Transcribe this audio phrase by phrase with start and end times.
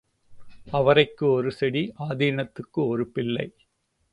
[0.73, 3.45] அவரைக்கு ஒரு செடி ஆதீனத்துக்கு ஒரு பிள்ளை.